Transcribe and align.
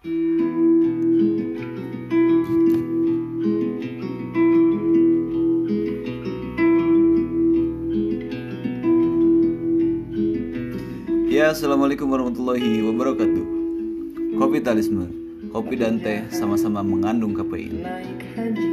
Ya, 0.00 0.08
assalamualaikum 11.52 12.08
warahmatullahi 12.08 12.80
wabarakatuh. 12.80 13.44
Kapitalisme, 14.40 15.12
kopi 15.52 15.76
dan 15.76 16.00
teh 16.00 16.24
sama-sama 16.32 16.80
mengandung 16.80 17.36
kafein. 17.36 17.84
naik 17.84 18.24
haji 18.32 18.72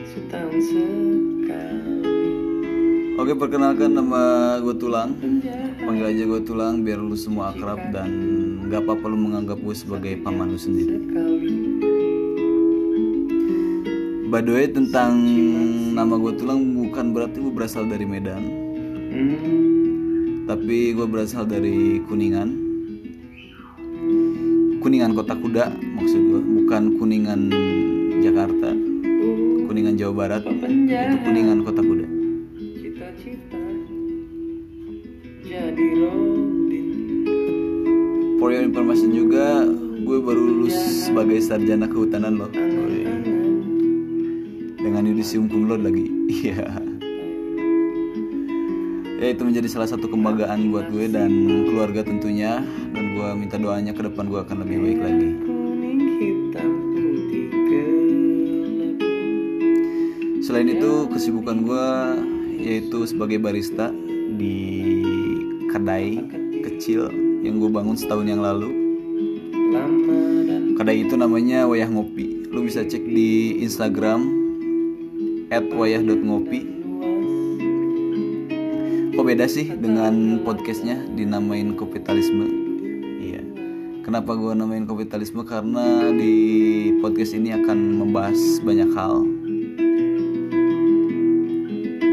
setahun 0.00 0.64
sekali 0.64 2.08
Oke, 3.20 3.36
perkenalkan 3.36 3.92
nama 3.92 4.56
gue 4.64 4.72
Tulang. 4.80 5.12
Panggil 5.88 6.04
aja 6.04 6.24
gue 6.28 6.44
Tulang 6.44 6.84
biar 6.84 7.00
lu 7.00 7.16
semua 7.16 7.48
akrab 7.48 7.80
dan 7.96 8.12
gak 8.68 8.84
apa-apa 8.84 9.08
lu 9.08 9.24
menganggap 9.24 9.56
gue 9.56 9.72
sebagai 9.72 10.20
paman 10.20 10.52
lu 10.52 10.60
sendiri. 10.60 11.00
By 14.28 14.44
the 14.44 14.52
way, 14.52 14.68
tentang 14.68 15.16
nama 15.96 16.20
gue 16.20 16.36
Tulang 16.36 16.60
bukan 16.76 17.16
berarti 17.16 17.40
gue 17.40 17.48
berasal 17.56 17.88
dari 17.88 18.04
Medan, 18.04 18.44
tapi 20.44 20.92
gue 20.92 21.08
berasal 21.08 21.48
dari 21.48 22.04
Kuningan. 22.04 22.68
Kuningan 24.84 25.16
Kota 25.16 25.40
Kuda 25.40 25.72
maksud 25.72 26.20
gue, 26.20 26.42
bukan 26.44 27.00
Kuningan 27.00 27.48
Jakarta, 28.20 28.76
Kuningan 29.64 29.96
Jawa 29.96 30.12
Barat. 30.12 30.44
Itu 30.44 31.16
Kuningan 31.24 31.64
Kota 31.64 31.80
Kuda. 31.80 32.04
cita-cita 32.76 33.57
jadi 35.48 35.86
Robin 35.96 36.86
For 38.38 38.54
your 38.54 38.62
information 38.62 39.10
juga, 39.16 39.66
gue 40.04 40.18
baru 40.22 40.38
lulus 40.38 40.76
sebagai 41.10 41.42
sarjana 41.42 41.90
kehutanan 41.90 42.38
loh. 42.38 42.50
Woi. 42.54 43.02
Dengan 44.78 45.02
yudisium 45.10 45.50
cum 45.50 45.66
laude 45.66 45.88
lagi. 45.88 46.06
Iya. 46.28 46.70
ya 49.18 49.34
itu 49.34 49.42
menjadi 49.42 49.66
salah 49.66 49.90
satu 49.90 50.06
kebanggaan 50.06 50.70
buat 50.70 50.86
gue 50.94 51.10
dan 51.10 51.32
keluarga 51.66 52.06
tentunya. 52.06 52.62
Dan 52.94 53.18
gue 53.18 53.28
minta 53.34 53.58
doanya 53.58 53.90
ke 53.90 54.06
depan 54.06 54.30
gue 54.30 54.38
akan 54.38 54.56
lebih 54.62 54.76
baik 54.86 55.00
lagi. 55.02 55.30
Selain 60.46 60.68
itu, 60.70 61.10
kesibukan 61.10 61.60
gue 61.66 61.86
yaitu 62.58 63.02
sebagai 63.04 63.42
barista 63.42 63.90
di 64.38 64.88
kedai 65.68 66.18
kecil 66.64 67.12
yang 67.44 67.60
gue 67.62 67.70
bangun 67.70 67.94
setahun 67.94 68.26
yang 68.26 68.40
lalu. 68.42 68.88
Kedai 70.78 71.02
itu 71.02 71.18
namanya 71.18 71.66
Wayah 71.66 71.90
Ngopi. 71.90 72.48
Lu 72.54 72.62
bisa 72.62 72.86
cek 72.86 73.02
di 73.02 73.58
Instagram 73.66 74.30
@wayah.ngopi. 75.50 76.60
Kok 79.18 79.26
beda 79.26 79.50
sih 79.50 79.74
dengan 79.74 80.38
podcastnya 80.46 81.02
dinamain 81.18 81.74
kapitalisme? 81.74 82.46
Iya. 83.18 83.42
Kenapa 84.06 84.38
gue 84.38 84.54
namain 84.54 84.86
kapitalisme? 84.86 85.42
Karena 85.42 86.14
di 86.14 86.34
podcast 87.02 87.34
ini 87.34 87.50
akan 87.58 87.98
membahas 87.98 88.38
banyak 88.62 88.94
hal. 88.94 89.26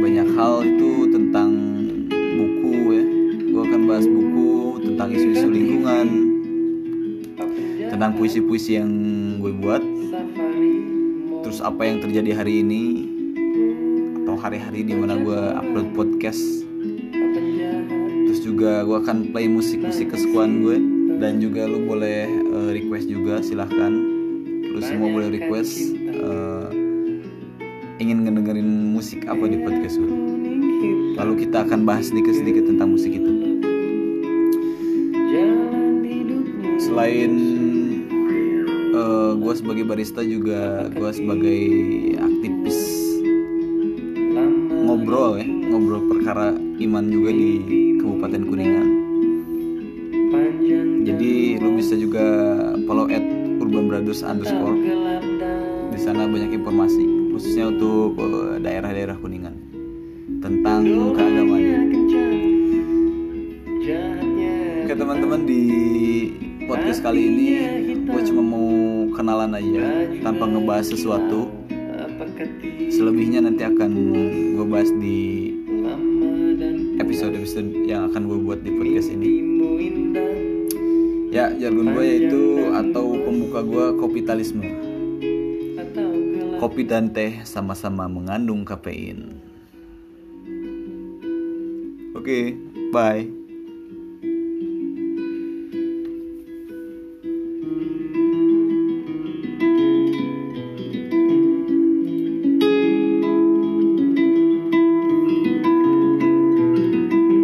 Banyak 0.02 0.28
hal 0.34 0.54
itu 0.66 0.95
Gue 3.96 4.04
akan 4.04 4.12
bahas 4.12 4.28
buku 4.28 4.52
tentang 4.92 5.08
isu-isu 5.16 5.48
lingkungan, 5.48 6.08
tentang 7.88 8.12
puisi-puisi 8.20 8.76
yang 8.76 8.92
gue 9.40 9.56
buat, 9.56 9.80
terus 11.48 11.64
apa 11.64 11.88
yang 11.88 12.04
terjadi 12.04 12.44
hari 12.44 12.60
ini 12.60 13.08
atau 14.20 14.36
hari-hari 14.36 14.84
di 14.84 15.00
mana 15.00 15.16
gue 15.16 15.40
upload 15.40 15.96
podcast. 15.96 16.44
Terus 18.28 18.44
juga 18.44 18.84
gue 18.84 19.00
akan 19.00 19.32
play 19.32 19.48
musik-musik 19.48 20.12
kesukaan 20.12 20.60
gue 20.60 20.76
dan 21.24 21.40
juga 21.40 21.64
lu 21.64 21.88
boleh 21.88 22.28
eh, 22.28 22.70
request 22.76 23.08
juga 23.08 23.40
silahkan. 23.40 23.96
Lu 24.76 24.84
semua 24.84 25.08
boleh 25.08 25.40
request 25.40 25.96
eh, 25.96 26.68
ingin 28.04 28.28
ngedengerin 28.28 28.92
musik 28.92 29.24
apa 29.24 29.48
di 29.48 29.56
podcast 29.64 30.04
gue. 30.04 30.12
Lalu 31.16 31.48
kita 31.48 31.64
akan 31.64 31.88
bahas 31.88 32.12
sedikit-sedikit 32.12 32.68
tentang 32.68 32.92
musik 32.92 33.16
itu 33.16 33.45
selain 36.96 37.36
gue 39.36 39.54
sebagai 39.60 39.84
barista 39.84 40.24
juga 40.24 40.88
gue 40.96 41.12
sebagai 41.12 41.62
aktivis 42.24 42.80
ngobrol 44.88 45.36
ya 45.36 45.44
ngobrol 45.44 46.08
perkara 46.08 46.56
iman 46.56 47.04
juga 47.12 47.36
di 47.36 47.52
Kabupaten 48.00 48.42
Kuningan. 48.48 48.88
Jadi 51.04 51.60
lu 51.60 51.76
bisa 51.76 52.00
juga 52.00 52.24
follow 52.88 53.12
at 53.12 53.28
Urban 53.60 53.92
Brothers 53.92 54.24
underscore. 54.24 54.80
Di 55.92 56.00
sana 56.00 56.32
banyak 56.32 56.56
informasi 56.56 57.36
khususnya 57.36 57.76
untuk 57.76 58.16
eh, 58.24 58.64
daerah-daerah 58.64 59.20
Kuningan 59.20 59.56
tentang 60.40 60.88
keagamaan. 61.12 61.92
Oke 64.86 64.94
teman-teman 64.96 65.42
di 65.44 65.62
podcast 66.96 67.12
kali 67.12 67.28
ini 67.28 67.48
gue 68.08 68.22
cuma 68.32 68.40
mau 68.56 68.72
kenalan 69.20 69.52
aja 69.52 70.08
tanpa 70.24 70.48
ngebahas 70.48 70.88
sesuatu 70.96 71.52
selebihnya 72.88 73.44
nanti 73.44 73.68
akan 73.68 73.92
gue 74.56 74.64
bahas 74.64 74.88
di 74.96 75.52
lama 75.84 76.56
dan 76.56 76.96
episode-episode 77.04 77.84
yang 77.84 78.08
akan 78.08 78.32
gue 78.32 78.40
buat 78.48 78.64
di 78.64 78.72
podcast 78.80 79.12
ini 79.12 79.32
Ya, 81.36 81.52
jargon 81.52 81.92
gue 81.92 82.06
yaitu 82.08 82.72
atau 82.72 83.12
pembuka 83.28 83.60
gue 83.60 83.86
kapitalisme. 84.00 84.72
Kopi 86.64 86.88
dan 86.88 87.12
teh 87.12 87.44
sama-sama 87.44 88.08
mengandung 88.08 88.64
kafein. 88.64 89.36
Oke, 92.16 92.56
bye. 92.96 93.45